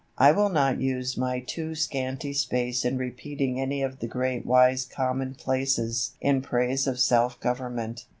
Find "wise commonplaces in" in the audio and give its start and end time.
4.47-6.41